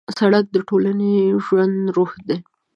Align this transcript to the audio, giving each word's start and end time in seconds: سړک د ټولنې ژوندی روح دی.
سړک 0.17 0.45
د 0.51 0.57
ټولنې 0.69 1.13
ژوندی 1.45 1.91
روح 1.95 2.11
دی. 2.27 2.37